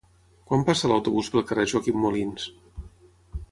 Quan 0.51 0.63
passa 0.69 0.89
l'autobús 0.91 1.29
pel 1.35 1.45
carrer 1.51 1.67
Joaquim 1.73 2.01
Molins? 2.07 2.51